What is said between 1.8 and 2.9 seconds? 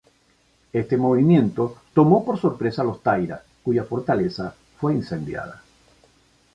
tomó por sorpresa a